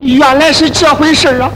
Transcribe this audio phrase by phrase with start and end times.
[0.00, 1.50] 原来是这回事啊！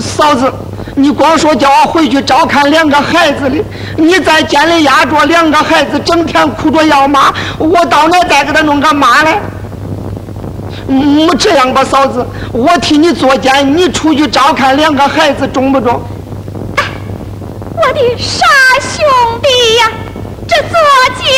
[0.00, 0.50] 嫂子，
[0.94, 3.62] 你光说叫我回去照看两个孩子的，
[3.98, 9.38] 你在监里压着两个孩子，整天哭着要妈，我到哪再给他弄个妈来？
[10.88, 16.00] 嗯，这样吧，嫂子，我替你做监，你出去照看两个孩子，中不中？
[17.76, 18.46] 我的傻
[18.80, 19.04] 兄
[19.42, 19.90] 弟呀，
[20.48, 20.78] 这做
[21.18, 21.28] 监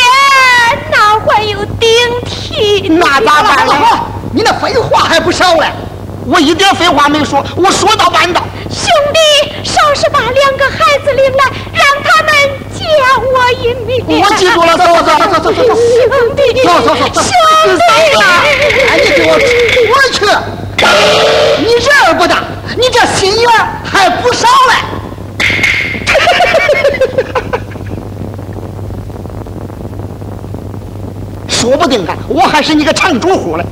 [0.93, 1.89] 哪会有顶
[2.25, 2.89] 替？
[2.91, 3.75] 那咋办呢？
[4.37, 5.73] 你那废话还不少嘞！
[6.27, 8.43] 我一点废话没说，我说到办到。
[8.69, 9.19] 兄弟，
[9.65, 12.31] 少是把两个孩子领来，让他们
[12.75, 12.87] 见
[13.33, 14.05] 我一面。
[14.21, 15.65] 我记住了，走走走走走走。
[15.65, 15.73] 兄
[16.37, 17.23] 弟，走走走走。
[17.23, 17.33] 兄
[17.79, 17.81] 弟
[18.21, 18.45] 啊！
[18.91, 19.33] 哎，你给我
[20.13, 20.29] 出去！
[21.65, 22.45] 你人儿不大，
[22.77, 23.49] 你这心眼
[23.83, 24.75] 还不少嘞。
[31.49, 33.65] 说不定啊，我还是你个城主户嘞。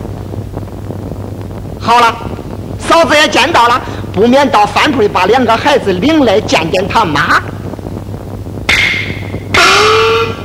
[1.85, 2.17] 好了，
[2.79, 3.79] 嫂子也见到了，
[4.11, 7.43] 不免到饭铺里把两个孩子领来见见他妈。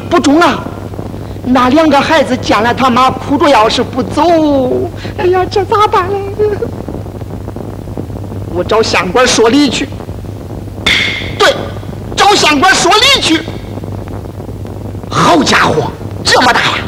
[0.10, 0.60] 不中啊！
[1.45, 4.22] 那两个孩子见了他妈，哭着要是不走，
[5.17, 6.20] 哎呀，这咋办嘞？
[8.54, 9.88] 我找县官说理去。
[11.38, 11.54] 对，
[12.17, 13.40] 找县官说理去。
[15.10, 15.90] 好家伙，
[16.26, 16.84] 这么大呀！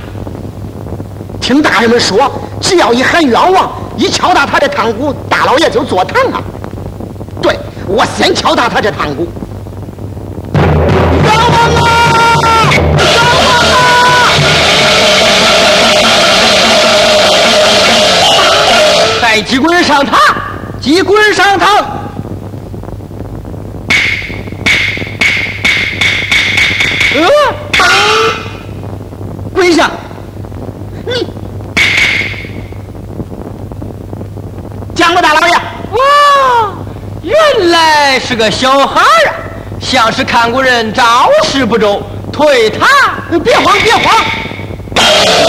[1.40, 2.30] 听大人们说，
[2.62, 3.72] 只要一喊冤枉。
[3.98, 6.42] 一敲打他的堂鼓，大老爷就坐堂啊！
[7.42, 9.28] 对，我先敲打他这堂鼓。
[10.56, 11.44] 冤枉
[11.84, 12.72] 啊！
[12.98, 13.76] 冤枉啊！
[19.22, 20.20] 带几棍上堂，
[20.80, 21.68] 几棍上堂。
[27.14, 27.22] 呃，
[29.54, 29.92] 跪下。
[34.94, 36.00] 见过大老爷，哇，
[37.24, 37.34] 原
[38.12, 39.34] 来是个小孩儿啊，
[39.80, 42.86] 像是看过人招式不周，推他。
[43.40, 44.14] 别慌，别慌，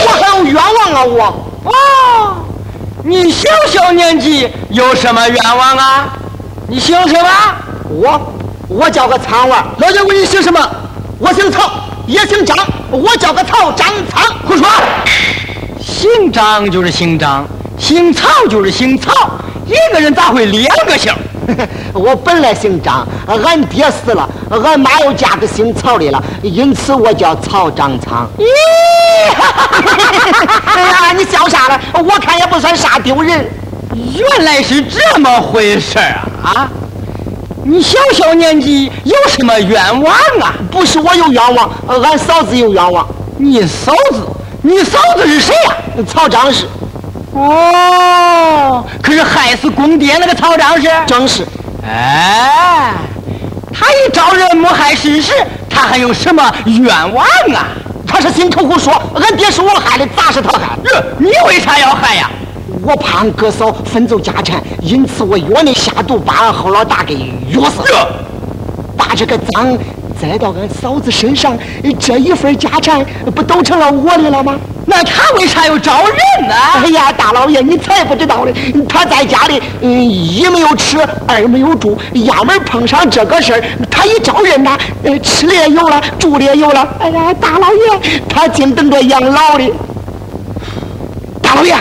[0.07, 1.03] 我还有冤枉啊！
[1.03, 1.25] 我，
[1.65, 2.37] 哦，
[3.03, 6.17] 你小小年纪有什么冤枉啊？
[6.69, 7.29] 你姓什么？
[7.89, 8.33] 我，
[8.69, 9.67] 我叫个苍娃。
[9.79, 10.61] 老爷问你姓什么？
[11.19, 11.69] 我姓曹，
[12.07, 12.57] 也姓张，
[12.93, 14.23] 我叫个曹张苍。
[14.47, 14.69] 胡说，
[15.81, 17.45] 姓张就是姓张。
[17.77, 19.13] 姓曹就是姓曹，
[19.67, 21.13] 一个人咋会两个姓？
[21.93, 28.29] 我本来姓张，俺爹死了，俺妈又嫁给姓曹的了，因此我叫曹张仓。
[28.39, 28.45] 咦，
[30.67, 31.81] 哎呀，你笑啥了？
[31.95, 33.45] 我看也不算啥丢人。
[33.95, 36.25] 原来是这么回事啊！
[36.43, 36.71] 啊，
[37.65, 40.55] 你小小年纪有什么冤枉啊？
[40.71, 43.07] 不是我有冤枉，俺嫂子有冤枉。
[43.37, 44.27] 你嫂子？
[44.63, 45.77] 你嫂子是谁呀？
[46.07, 46.67] 曹张氏。
[47.33, 51.47] 哦，可是害死公爹那个曹彰是，正是。
[51.83, 52.93] 哎，
[53.73, 55.33] 他一招人谋害事实，
[55.69, 57.69] 他还有什么冤枉啊？
[58.07, 60.77] 他是心头胡说，俺爹是我害的，咋是他害？
[61.19, 62.31] 你为啥要害呀？
[62.85, 67.83] 我怕俺哥嫂分走家产，因此我约你下毒，把俺后老大给约死，
[68.97, 69.79] 把这个赃。
[70.23, 71.59] 栽到俺嫂子身上，
[71.99, 74.57] 这一份家产不都成了我的了吗？
[74.87, 76.55] 那他为啥要招人呢？
[76.55, 78.53] 哎呀，大老爷，你才不知道呢！
[78.89, 80.97] 他在家里，嗯，一没有吃，
[81.27, 86.87] 二没有住，要么碰上这个事儿，他一招人呐，呃，吃的也有了，住的也有了。
[87.01, 89.69] 哎呀，大老爷，他净等着养老的。
[91.41, 91.75] 大老爷，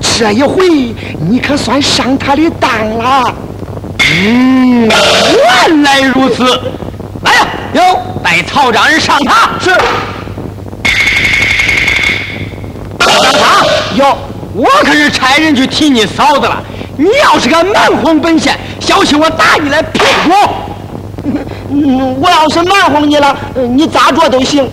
[0.00, 0.68] 这一回
[1.18, 3.34] 你可算上他的当了。
[3.98, 6.44] 嗯，原来如此。
[7.72, 9.60] 来呀，有带曹长人上堂。
[9.60, 9.70] 是。
[13.00, 13.66] 上堂。
[13.94, 14.18] 有，
[14.54, 16.62] 我可是差人去提你嫂子了。
[16.96, 20.32] 你要是敢蛮哄本县，小心我打你来屁股。
[22.20, 24.70] 我要是蛮哄你了，你咋着都行。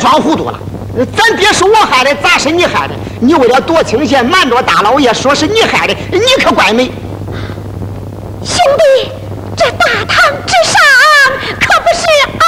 [0.00, 0.58] 装糊涂了，
[1.16, 2.94] 咱爹是我害的，咋是你害的？
[3.20, 6.86] 你为了夺清闲，瞒着大老爷，说是你害的，你可怪美。
[8.42, 9.12] 兄弟，
[9.56, 10.80] 这大堂之上
[11.60, 12.06] 可不是
[12.38, 12.44] 儿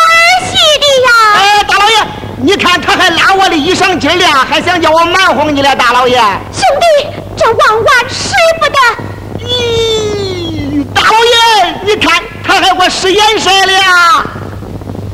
[0.47, 1.11] 戏的呀！
[1.37, 1.97] 哎，大老爷，
[2.39, 6.17] 你看他还拉我的衣裳襟儿还想叫我瞒哄你了，大老爷。
[6.17, 7.07] 兄弟，
[7.37, 9.47] 这万万使不得！
[9.47, 14.25] 咦，大老爷，你看他还给我使眼色了，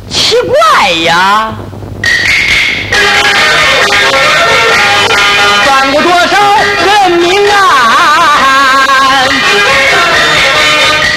[0.09, 1.53] 奇怪呀！
[5.67, 6.35] 翻过多少
[6.87, 7.57] 人命案，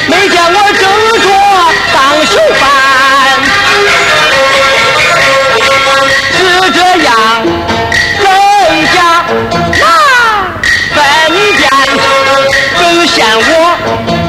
[0.08, 0.82] 没见我正
[1.22, 1.26] 着
[1.94, 1.96] 当
[2.26, 2.62] 囚犯，
[6.38, 6.40] 是
[6.72, 7.10] 这样，
[8.22, 8.26] 更
[8.94, 8.96] 加
[9.80, 9.84] 那
[10.96, 11.60] 在你间
[12.80, 13.52] 更显我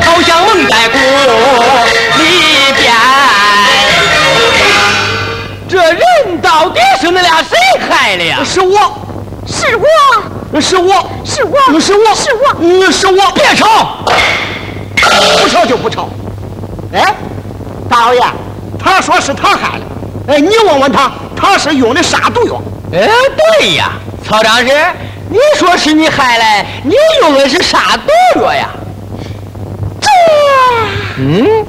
[0.05, 0.97] 好像蒙在鼓
[8.45, 8.79] 是我，
[9.47, 13.33] 是我，是我，是我，是我，是我，嗯，是我。
[13.35, 14.05] 别吵！
[15.41, 16.09] 不吵就不吵。
[16.93, 17.15] 哎，
[17.89, 18.21] 大老爷，
[18.79, 20.35] 他说是他害的。
[20.35, 22.61] 哎，你问问他，他是用的啥毒药？
[22.93, 23.09] 哎，
[23.59, 23.93] 对呀，
[24.25, 24.69] 曹长史，
[25.29, 26.45] 你说是你害的，
[26.85, 28.69] 你用的是啥毒药呀？
[30.01, 30.09] 这，
[31.19, 31.67] 嗯，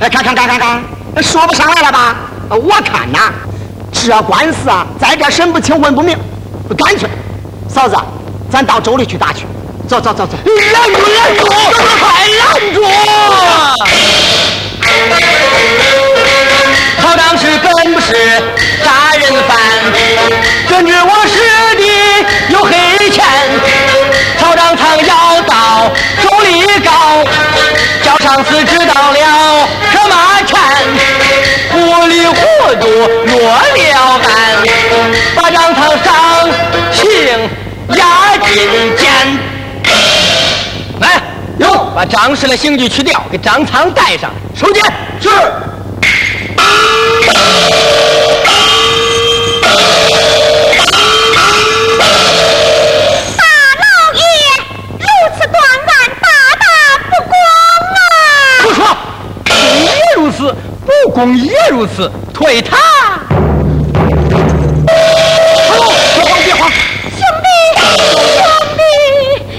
[0.00, 0.82] 哎，看看看看看，
[1.22, 2.16] 说不上来了吧？
[2.50, 3.32] 我看呐，
[4.04, 6.16] 这官司啊，在这审不清问不明，
[6.76, 7.08] 干脆，
[7.68, 7.96] 嫂子，
[8.50, 9.46] 咱到州里去打去。
[9.88, 10.36] 走走走走，
[10.72, 11.44] 拦住拦住，
[12.00, 12.82] 快拦住！
[17.00, 18.12] 曹长是本不是
[18.84, 19.56] 杀人犯，
[20.68, 21.34] 根据我师
[21.76, 21.82] 弟
[22.52, 23.24] 有黑钱，
[24.40, 25.88] 曹长堂要到
[26.20, 26.90] 州里告，
[28.02, 29.18] 叫上司知道了
[32.30, 32.86] 糊涂
[33.26, 34.30] 落了单，
[35.34, 36.48] 把张堂上
[36.92, 37.48] 刑
[37.96, 39.04] 押进监。
[41.00, 41.22] 来，
[41.58, 44.82] 有把张氏的刑具去掉，给张仓带上，收监。
[45.20, 45.28] 是。
[61.86, 62.76] 公也如此，退他。
[65.68, 65.72] 好，
[66.14, 66.68] 别慌别慌。
[67.10, 67.46] 兄弟，
[67.78, 68.44] 兄
[68.76, 68.82] 弟，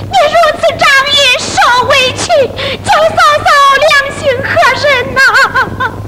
[0.02, 1.56] 你如此仗义，受
[1.88, 2.26] 委屈，
[2.84, 4.48] 叫嫂嫂良心何
[4.84, 4.86] 忍
[5.16, 5.18] 呐？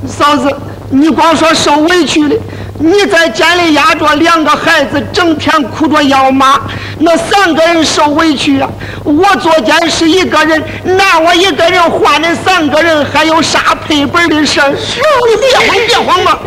[0.07, 0.43] 嫂子，
[0.89, 2.35] 你光说受委屈的，
[2.79, 6.59] 你在监里压着两个孩子，整天哭着要妈，
[6.99, 8.67] 那三个人受委屈呀、
[9.03, 14.69] 我坐监是一个人，拿我一个人换那三个人，还有啥赔本的事儿？
[14.69, 16.37] 你别慌别慌嘛。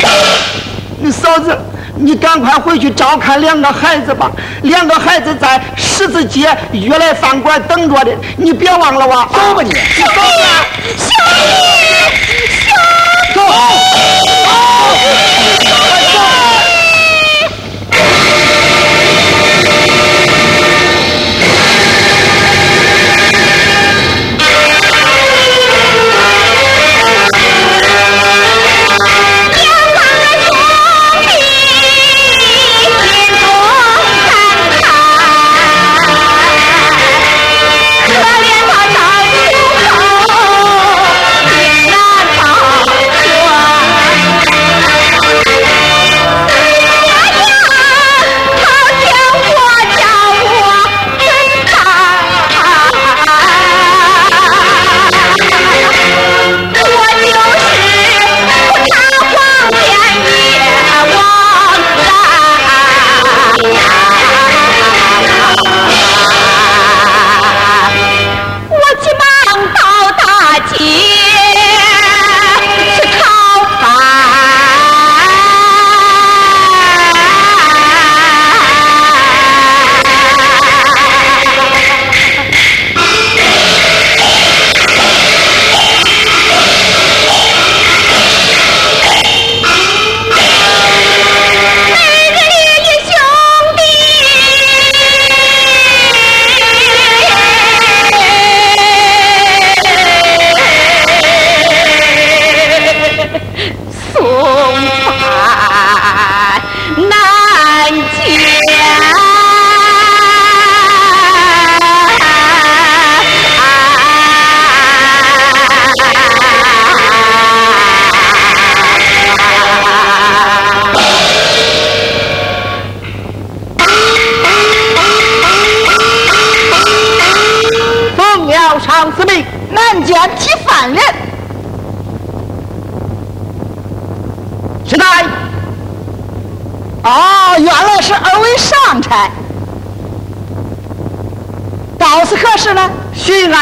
[1.00, 1.58] 你嫂子，
[1.96, 4.30] 你赶快回去照看两个孩子吧。
[4.62, 9.24] 两个孩子在十字街悦来饭馆等着的，你别忘了哇。
[9.24, 9.72] 走吧你。
[9.72, 10.12] 兄弟，
[10.96, 11.50] 兄弟，
[13.34, 13.50] 兄弟。
[14.44, 15.41] 走。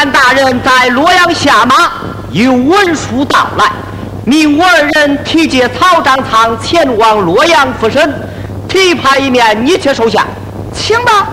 [0.09, 1.91] 大人在洛阳下马，
[2.31, 3.65] 有文书到来，
[4.25, 8.13] 命我二人提携曹长仓前往洛阳复审，
[8.69, 10.25] 提拔一面，你且收下，
[10.73, 11.27] 请吧。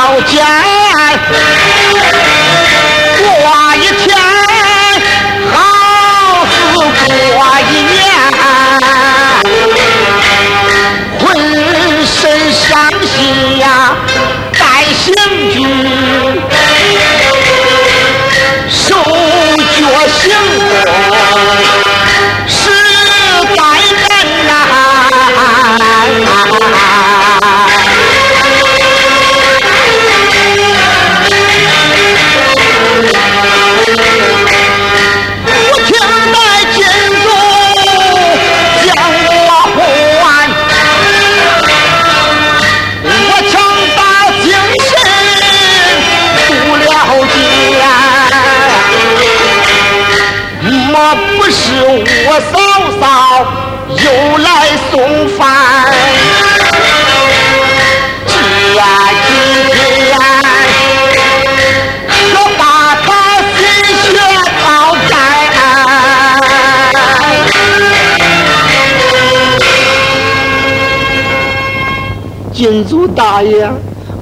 [0.00, 0.79] out, yeah!
[72.80, 73.70] 金祖大爷，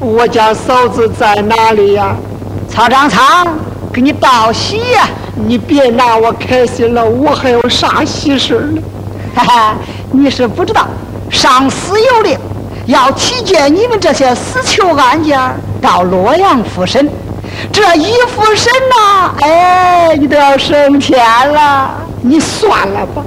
[0.00, 2.16] 我家嫂子在哪里呀？
[2.68, 3.46] 曹长仓，
[3.92, 5.08] 给你报喜呀！
[5.36, 8.82] 你别拿我开心了，我还有啥喜事呢？
[9.32, 9.76] 哈哈，
[10.10, 10.88] 你是不知道，
[11.30, 12.36] 上司有令，
[12.86, 15.38] 要提荐你们这些死囚案件
[15.80, 17.08] 到洛阳复审。
[17.72, 21.20] 这一复审呐，哎，你都要升天
[21.52, 21.94] 了。
[22.22, 23.22] 你算了吧，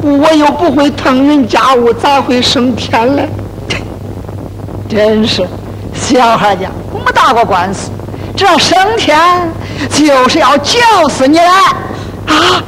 [0.00, 3.28] 我又不会腾云驾雾，咋会升天嘞？
[4.90, 5.46] 真是，
[5.94, 7.92] 小孩家，我没打过官司，
[8.36, 9.16] 这升天
[9.88, 11.44] 就是要绞死你了
[12.26, 12.64] 啊！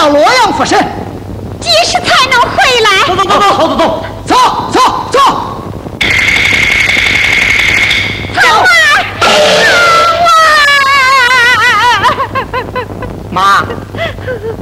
[0.00, 0.78] 到洛阳复审。
[1.60, 2.88] 几时才能回来？
[3.06, 3.84] 走走走走，
[4.24, 4.34] 走
[4.72, 4.80] 走走，走
[5.12, 5.20] 走走。
[8.34, 8.40] 走
[10.24, 10.32] 啊！
[13.30, 13.62] 妈，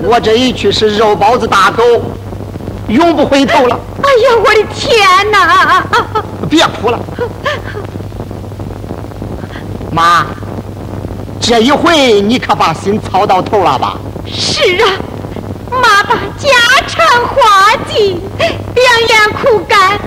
[0.03, 1.85] 我这一去是肉包子大狗，
[2.89, 3.79] 永不回头了。
[4.03, 5.85] 哎呀，我的天哪！
[6.51, 6.99] 别哭了。
[9.93, 10.27] 妈，
[11.41, 13.97] 这一回你可把心操到头了吧？
[14.27, 14.91] 是啊，
[17.09, 19.99] 产花季，两眼苦干，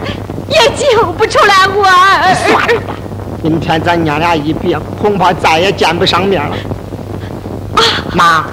[0.48, 2.36] 也救不出来我儿。
[2.36, 2.94] 算了吧，
[3.42, 6.56] 今天咱娘俩一别，恐怕再也见不上面了。
[7.76, 7.82] 啊，
[8.14, 8.46] 妈，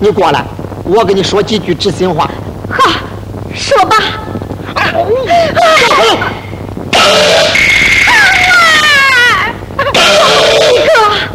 [0.00, 0.44] 你过来，
[0.84, 2.30] 我跟你说几句知心话。
[2.70, 2.90] 好，
[3.54, 3.96] 说吧。
[4.74, 4.86] 一
[10.84, 11.31] 个狠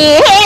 [0.00, 0.39] 知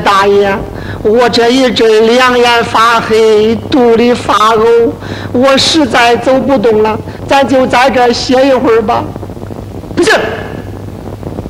[0.00, 0.56] 大爷，
[1.02, 4.90] 我这一阵两眼发黑，肚里发呕，
[5.32, 9.04] 我实在走不动了，咱就在这歇一会儿吧。
[9.94, 10.14] 不行，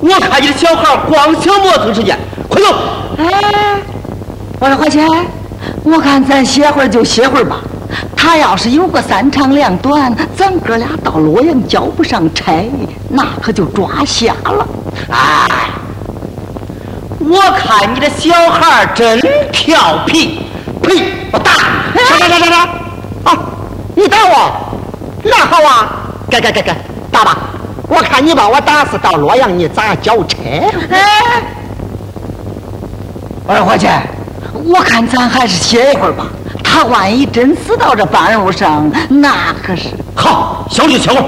[0.01, 2.69] 我看你的小孩光想磨蹭时间，快走！
[3.19, 3.81] 哎，
[4.61, 5.07] 我说花钱，
[5.85, 7.61] 我看咱歇会儿就歇会儿吧。
[8.17, 12.69] 他要是有个三长两短，咱哥俩到洛阳交不上差，
[13.09, 14.67] 那可就抓瞎了。
[15.11, 15.49] 哎，
[17.37, 19.21] 我看你的小孩真
[19.53, 20.41] 调皮，
[20.83, 21.13] 呸！
[21.31, 21.51] 我打！
[21.53, 22.63] 啥啥啥啥啥？
[23.25, 23.39] 啊！
[23.95, 24.53] 你打我？
[25.23, 25.93] 那好啊，
[26.31, 26.75] 该该该该，
[27.13, 27.37] 打吧！
[27.89, 30.39] 我看你把我打死到洛阳，你咋交差？
[30.91, 31.43] 哎，
[33.47, 34.03] 我说花钱，
[34.65, 36.25] 我看咱还是歇一会儿吧。
[36.65, 39.91] 他万一真死到这半路上，那可是……
[40.15, 41.25] 好，小就小会儿。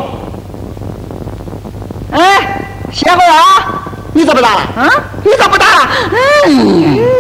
[2.12, 3.83] 哎，歇会儿啊！
[4.14, 4.61] 你怎么打了？
[4.77, 4.90] 啊，
[5.23, 5.58] 你怎么不
[6.46, 7.17] 嗯？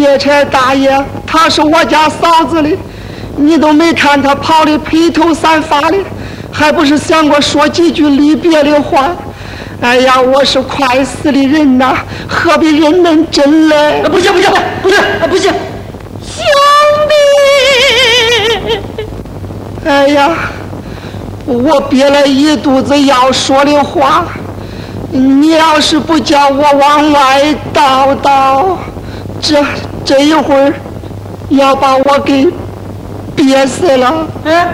[0.00, 2.68] 呀，劫财大爷，她是我家嫂子的，
[3.36, 5.96] 你都没看她跑的披头散发的，
[6.52, 9.10] 还不是想过说几句离别的话？
[9.80, 11.96] 哎呀，我是快死的人呐，
[12.28, 14.02] 何必认恁真嘞？
[14.10, 14.50] 不行不行
[14.82, 15.52] 不行不行！
[16.22, 16.44] 兄
[17.08, 18.78] 弟！
[19.84, 20.30] 哎呀，
[21.46, 24.24] 我憋了一肚子要说的话，
[25.10, 28.78] 你要是不叫我往外倒倒，
[29.42, 29.62] 这
[30.06, 30.72] 这一会儿
[31.48, 32.48] 要把我给
[33.34, 34.24] 憋死了。
[34.44, 34.68] 哎，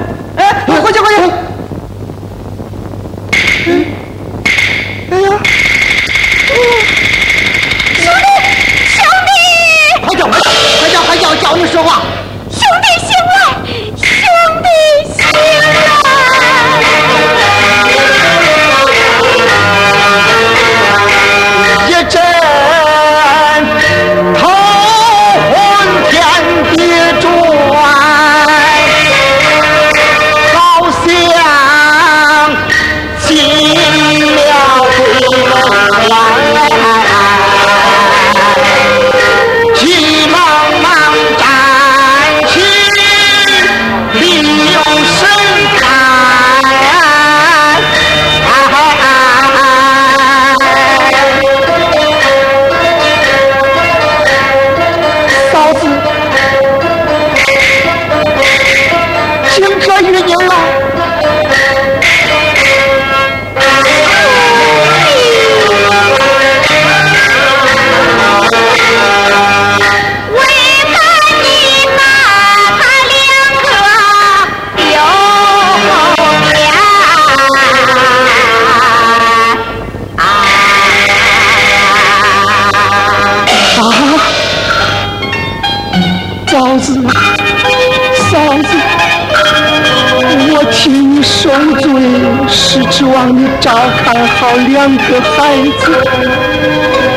[94.53, 95.83] 看好两个孩子。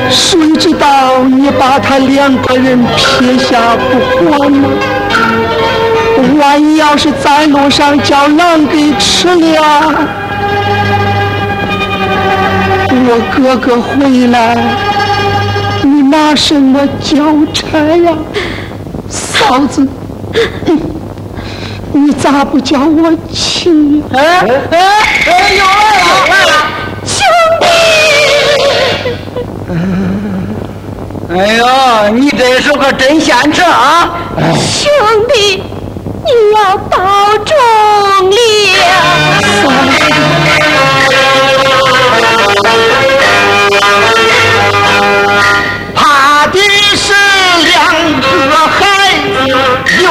[0.09, 4.69] 谁知道你把他两个人撇下不管呢？
[6.39, 9.93] 万一要是在路上叫狼给吃了，
[12.89, 14.55] 我哥哥回来，
[15.81, 17.17] 你拿什么交
[17.53, 18.13] 差呀？
[19.09, 19.85] 嫂子，
[21.91, 24.03] 你咋不叫我亲？
[24.13, 24.19] 哎
[24.71, 24.77] 哎
[25.25, 26.44] 哎，又来了，
[29.67, 31.63] 哎呦，
[32.13, 34.09] 你这手可真现成啊！
[34.37, 34.91] 兄
[35.27, 35.63] 弟，
[36.23, 36.97] 你要保
[37.43, 37.57] 重
[38.29, 38.33] 了。
[45.95, 46.59] 怕的
[46.95, 47.13] 是
[47.65, 47.73] 两
[48.21, 48.25] 个
[48.67, 48.77] 孩
[49.33, 49.35] 子
[50.03, 50.05] 有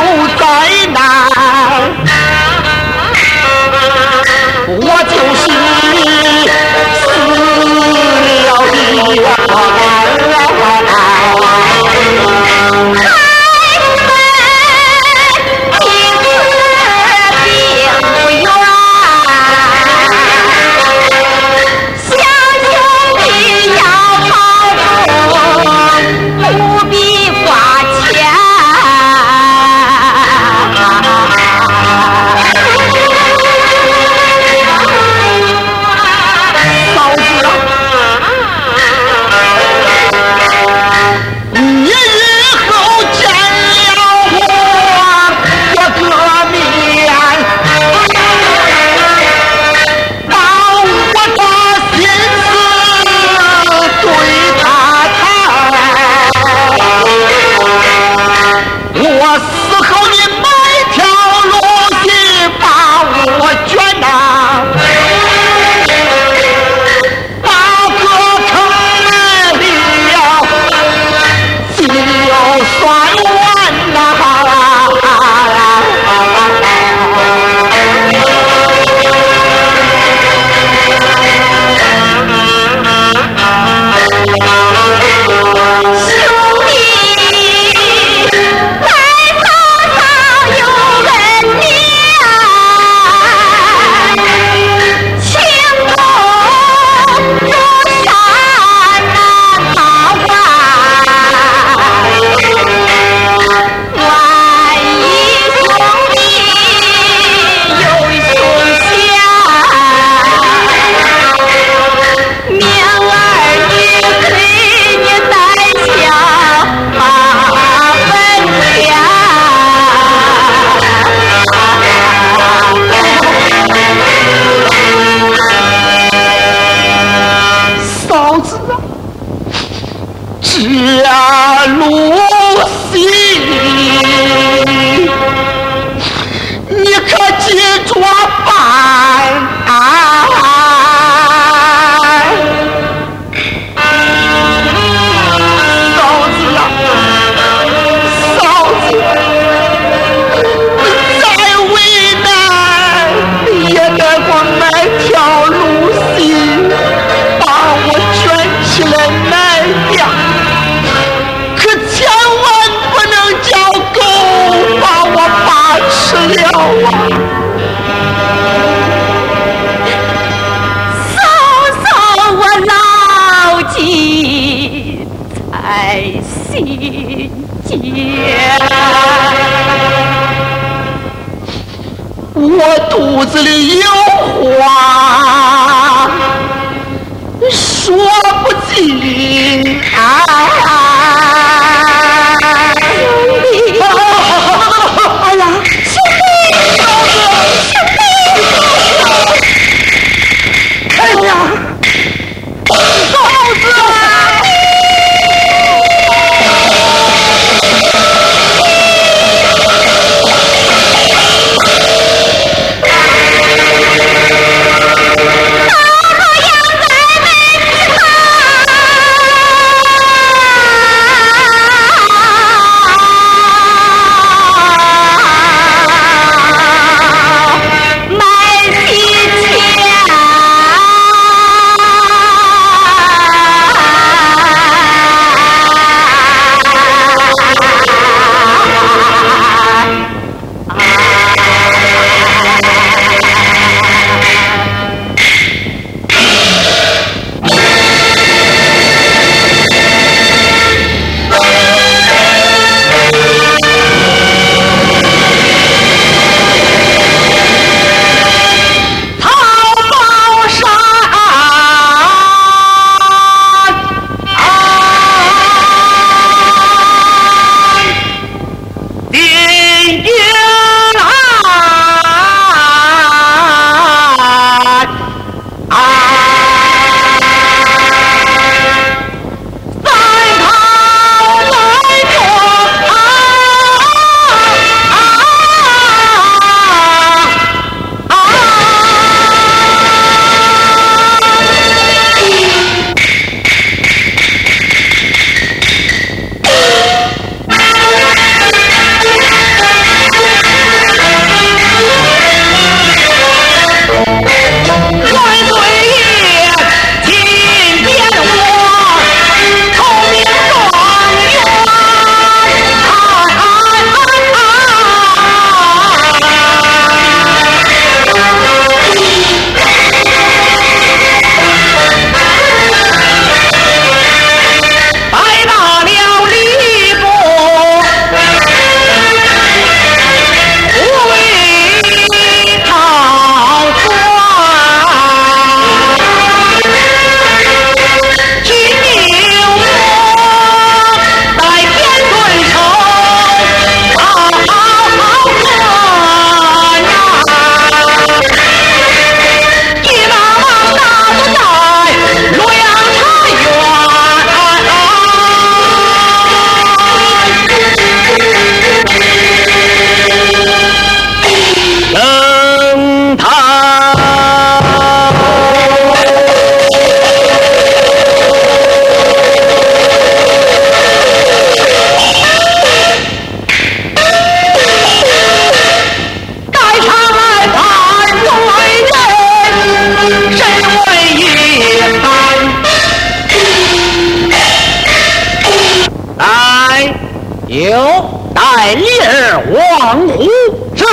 [388.32, 390.30] 代理儿王虎
[390.76, 390.84] 是。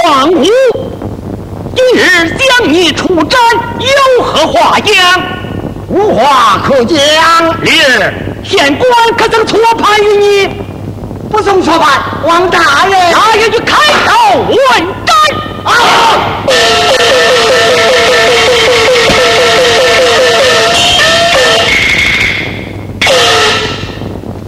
[0.02, 0.42] 王虎，
[1.76, 3.38] 今日将你出斩，
[3.78, 4.94] 有何话讲？
[5.88, 6.96] 无话可讲。
[7.62, 8.12] 李儿，
[8.44, 10.65] 县官可曾错判于你？
[11.36, 13.12] 不送错判，王大人。
[13.12, 14.56] 大人就开刀问
[15.04, 15.14] 斩
[15.64, 15.68] 啊！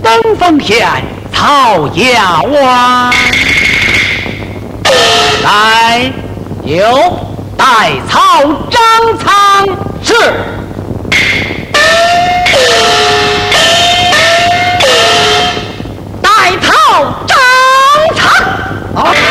[0.03, 0.89] 登封县
[1.31, 3.13] 曹家湾。
[5.43, 6.11] 来，
[6.65, 7.19] 有
[7.55, 8.81] 代曹张
[9.19, 9.67] 苍
[10.03, 10.15] 是。
[18.99, 19.28] 苍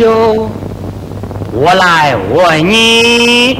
[0.00, 0.48] 有
[1.52, 3.58] 我来问你，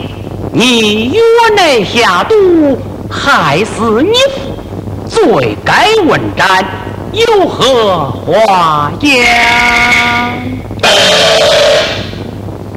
[0.50, 2.78] 你与我内下毒，
[3.10, 4.40] 害死你父，
[5.06, 6.64] 罪该问斩，
[7.12, 9.10] 有何话讲？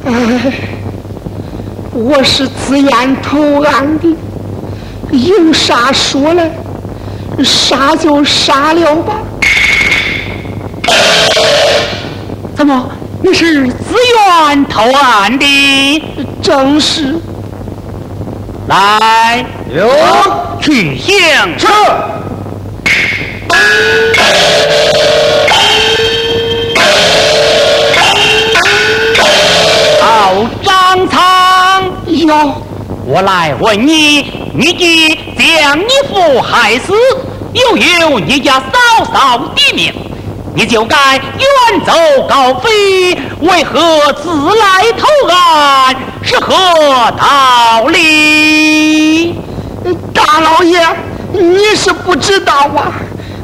[0.07, 0.11] 哎，
[1.93, 4.14] 我是自愿投案的，
[5.09, 6.51] 有啥说来，
[7.45, 9.14] 杀就杀了吧。
[12.57, 12.91] 怎么，
[13.26, 13.95] 你是自
[14.49, 16.03] 愿投案的？
[16.41, 17.15] 正是，
[18.67, 19.89] 来，有。
[20.61, 21.65] 去行是。
[30.01, 31.84] 曹张苍。
[32.05, 32.61] 有。
[33.05, 36.93] 我来问你，你的将你父害死，
[37.53, 39.93] 又有你家嫂嫂的命，
[40.55, 41.91] 你就该远走
[42.29, 45.95] 高飞，为何自来投案？
[46.21, 46.53] 是何
[47.17, 49.35] 道理？
[50.13, 50.79] 大老爷，
[51.31, 52.93] 你是不知道啊。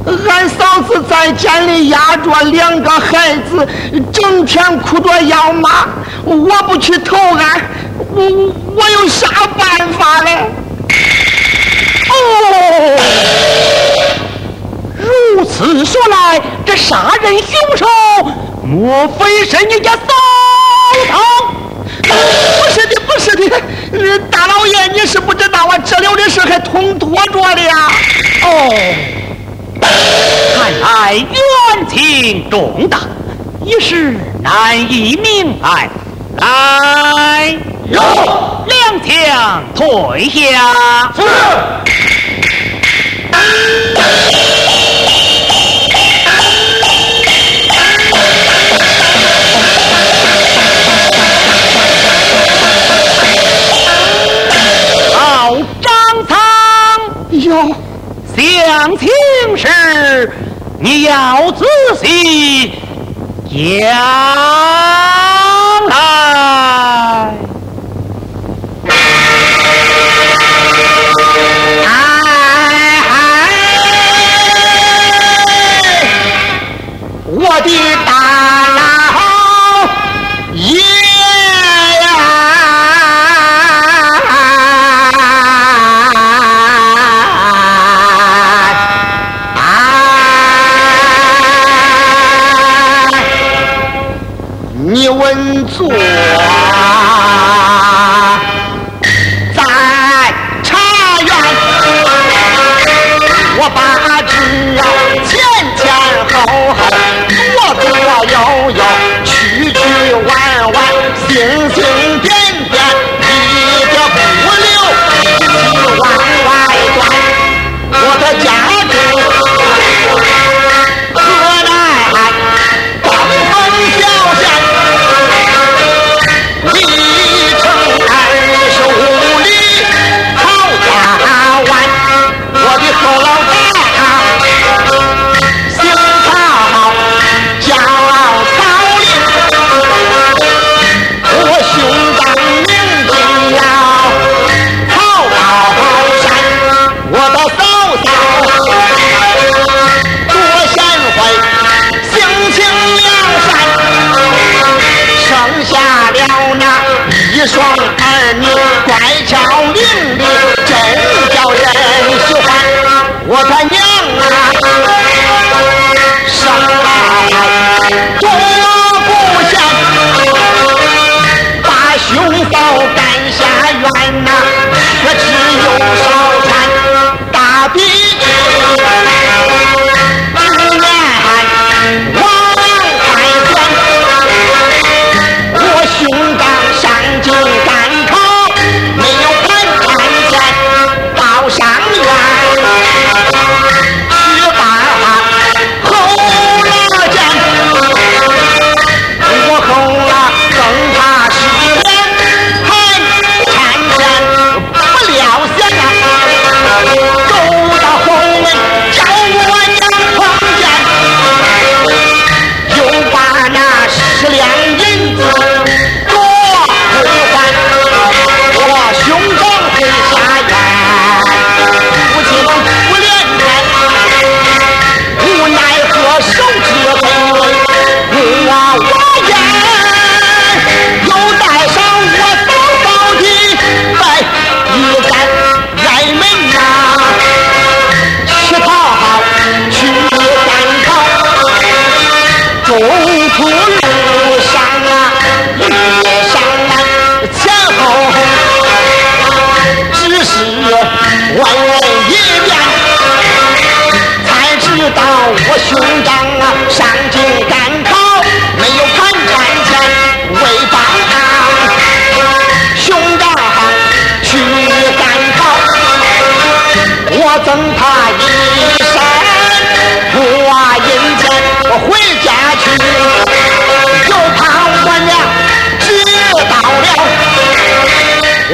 [0.05, 3.67] 俺嫂子在家里压着两个孩子，
[4.13, 5.87] 整天哭着要妈。
[6.23, 7.61] 我不去投案，
[8.13, 8.23] 我
[8.75, 10.49] 我有啥办法嘞？
[16.65, 17.85] 这杀人凶手
[18.63, 19.99] 莫非是你家嫂
[21.07, 21.13] 嫂？
[22.01, 22.09] 不
[22.73, 27.91] 是的，不是的，大老爷，你是不知道啊，这里的事还通拖着的呀。
[28.43, 28.69] 哦，
[29.81, 32.99] 看来冤情重大，
[33.63, 35.89] 一时难以明白。
[36.37, 37.57] 来，
[37.89, 38.01] 有
[38.67, 41.11] 两枪退下。
[58.65, 59.07] 讲情
[59.55, 60.31] 事
[60.79, 61.65] 你要仔
[62.01, 62.71] 细
[63.49, 65.28] 讲。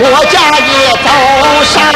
[0.08, 1.10] 我家也走
[1.66, 1.95] 上，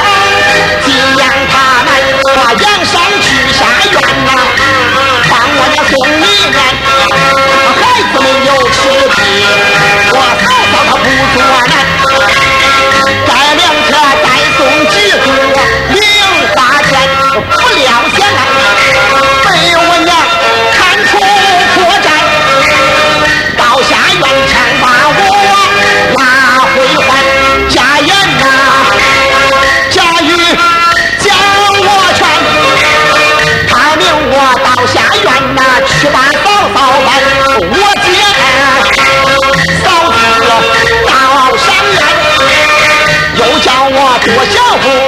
[44.42, 44.99] 我多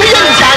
[0.00, 0.47] 我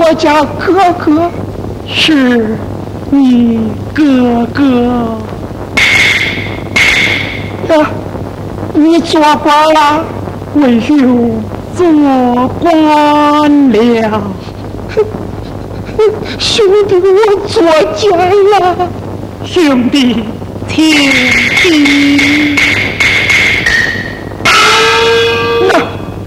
[0.00, 1.28] 我家哥哥？
[1.88, 2.56] 是，
[3.10, 5.18] 你哥哥。
[7.68, 7.90] 呀，
[8.74, 10.04] 你做官了？
[10.54, 11.42] 为兄
[11.76, 11.84] 做
[12.60, 14.22] 官了。
[16.38, 17.62] 兄弟，我做
[17.96, 18.10] 奸
[18.60, 18.88] 了！
[19.44, 20.22] 兄弟，
[20.68, 21.10] 听
[21.60, 22.56] 听。
[25.68, 25.74] 那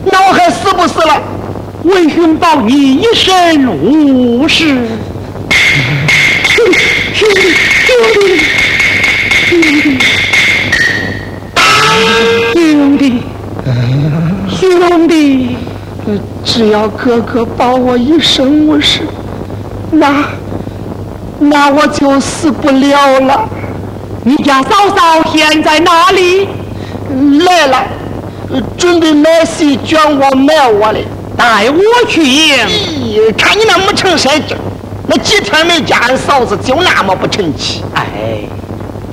[0.06, 1.21] 那我还死不死了？
[1.92, 4.88] 为兄保你一生无事。
[7.14, 7.42] 兄弟，
[12.54, 13.22] 兄弟，
[14.50, 15.58] 兄弟，
[16.44, 19.02] 只要哥哥保我一生无事。
[19.92, 20.26] 那
[21.40, 23.50] 那我就死不了了。
[24.24, 26.48] 你家嫂嫂现在哪里？
[27.46, 27.86] 来了，
[28.78, 31.06] 准备买席卷我卖我嘞，
[31.42, 32.56] 带我去迎。
[32.68, 34.56] 咦，看你那没成身劲
[35.08, 37.84] 那几天没见，俺嫂子就那么不成器。
[37.96, 38.04] 哎，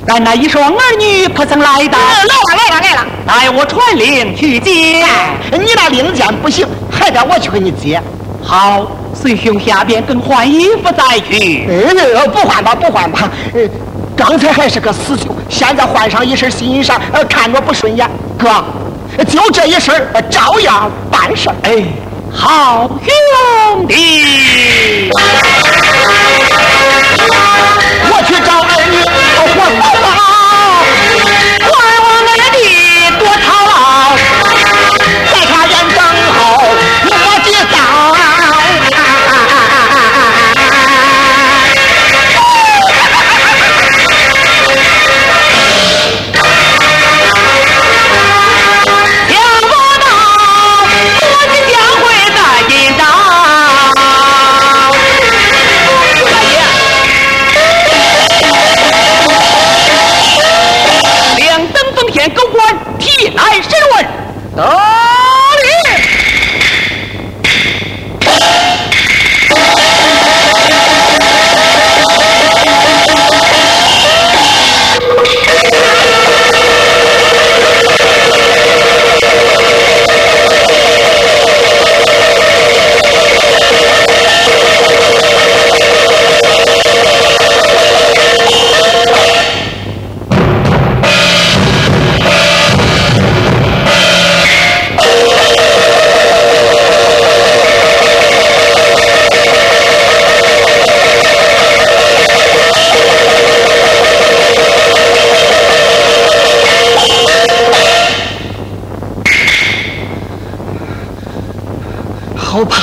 [0.09, 1.99] 俺那一双儿女可曾来到？
[1.99, 5.03] 来了来了来了，带我传令去接。
[5.53, 8.01] 你那令箭不行，还得我去给你接。
[8.43, 8.87] 好。
[9.15, 11.67] 随兄下边更换衣服再去。
[11.67, 13.29] 呃，不换吧，不换吧。
[13.53, 13.61] 呃，
[14.15, 18.09] 刚才还是个死囚，现在换上一身新衣裳，呃，看着不顺眼。
[18.39, 18.63] 哥，
[19.25, 19.93] 就这一身，
[20.31, 21.49] 照样办事。
[21.63, 21.83] 哎，
[22.33, 25.11] 好兄弟，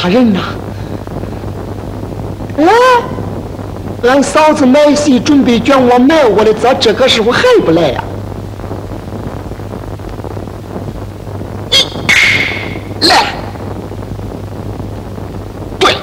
[0.05, 0.39] 怕人呐！
[2.59, 2.65] 哎，
[4.03, 8.03] 俺嫂子买席准备卷我买我的，咋这个时候还不来呀？
[13.01, 13.25] 来，
[15.79, 15.95] 对，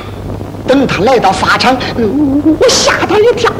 [0.67, 3.53] 等他来到法场，我吓他一跳。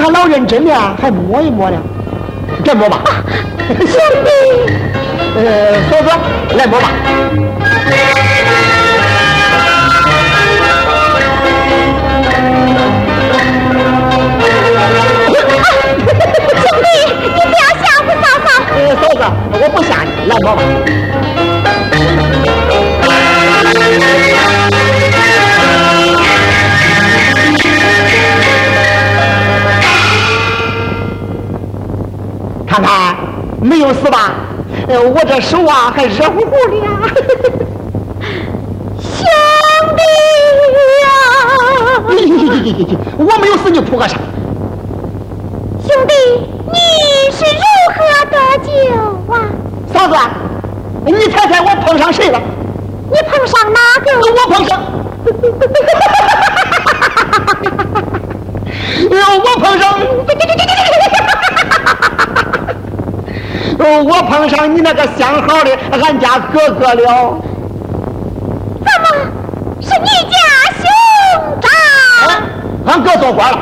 [0.00, 1.76] 还老认真呢，还摸一摸呢。
[2.64, 3.02] 这摸吧，
[3.68, 4.30] 兄弟。
[5.36, 6.10] 呃，嫂子，
[6.56, 6.90] 来摸吧。
[16.56, 16.86] 兄弟，
[17.20, 18.48] 你不要吓唬嫂嫂。
[18.74, 19.22] 呃，嫂子，
[19.52, 20.58] 我不吓你，来摸吧。
[32.70, 33.16] 看看，
[33.60, 34.32] 没有死吧？
[34.86, 36.90] 呃，我这手啊还热乎乎的呀。
[39.02, 39.26] 兄
[39.96, 40.02] 弟
[41.02, 41.08] 呀！
[43.18, 44.16] 我没有死，你扑个啥？
[45.84, 46.14] 兄弟，
[46.70, 46.78] 你
[47.32, 47.60] 是如
[47.92, 47.98] 何
[48.30, 48.70] 得救
[49.34, 49.34] 啊？
[49.92, 50.14] 嫂子，
[51.06, 52.40] 你猜猜我碰上谁了？
[53.10, 54.06] 你碰上哪个？
[54.30, 54.80] 我碰上。
[59.42, 59.82] 我碰上。
[63.82, 67.40] 哦，我碰上你那个相好的俺家哥哥了。
[68.80, 69.06] 怎么
[69.80, 70.36] 是你家
[70.76, 70.82] 兄
[71.60, 71.70] 长？
[72.86, 73.58] 俺哥做官了。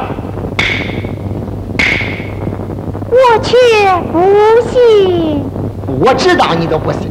[3.11, 3.57] 我却
[4.12, 4.19] 不
[4.71, 5.45] 信。
[6.01, 7.11] 我知道你都不信，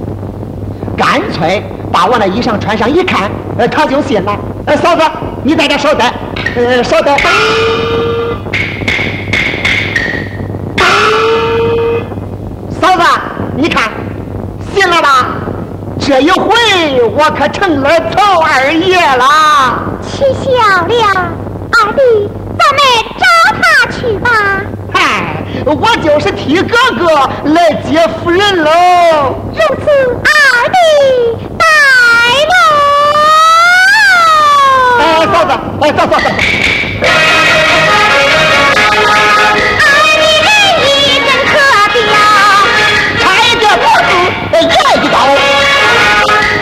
[0.97, 4.37] 干脆把我那衣裳穿上一看，呃，他就信了。
[4.65, 5.01] 呃，嫂子，
[5.43, 6.05] 你在这稍等，
[6.55, 7.17] 呃，稍待。
[12.87, 13.03] 嫂子，
[13.57, 13.91] 你看，
[14.73, 15.25] 信了吧？
[15.99, 16.55] 这一回
[17.17, 19.25] 我可成了曹二爷了。
[20.01, 20.51] 气笑
[20.85, 20.95] 了，
[21.73, 21.99] 二弟，
[22.57, 22.79] 咱们
[23.19, 23.25] 找
[23.59, 23.61] 他
[23.91, 24.29] 去吧。
[24.93, 28.71] 嗨，我就是替哥哥来接夫人喽。
[29.53, 29.89] 如此，
[30.23, 30.29] 二
[30.69, 30.77] 弟
[31.57, 31.65] 带
[32.47, 32.53] 路。
[35.01, 36.29] 哎，嫂子，哎，走走走。
[44.61, 45.17] 子来一刀。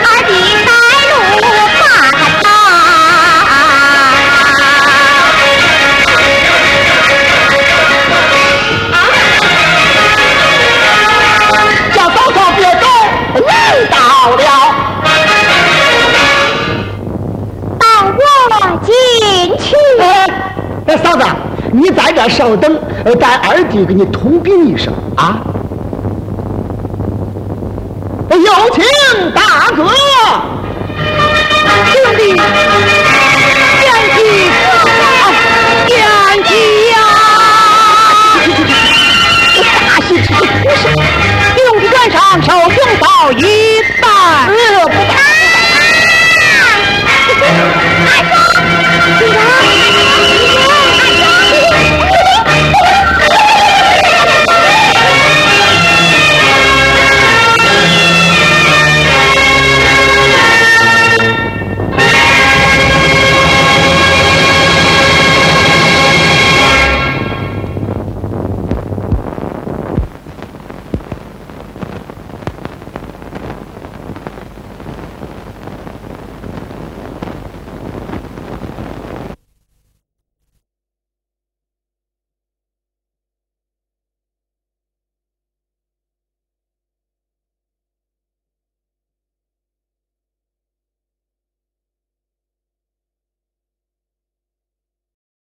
[0.04, 0.30] 二弟
[0.66, 0.70] 带
[1.08, 1.12] 路
[1.80, 2.44] 把他找。
[11.94, 12.84] 叫嫂嫂别走，
[13.46, 13.50] 来
[13.90, 13.96] 到
[14.36, 14.40] 了。
[17.78, 17.84] 带
[18.50, 18.88] 我进
[19.58, 19.66] 去。
[20.00, 20.04] 哎，
[20.86, 21.24] 哎，嫂子，
[21.72, 24.92] 你在这稍等，呃待二弟给你通禀一声
[29.34, 29.40] 大
[29.74, 29.82] 哥，
[31.90, 32.20] 兄弟，
[33.80, 34.16] 肩起
[34.50, 34.92] 斧子，
[35.86, 35.90] 肩
[36.44, 36.50] 起
[36.90, 36.94] 呀，
[39.88, 40.82] 大是气，不是
[41.64, 43.75] 用的端上手，中刀一。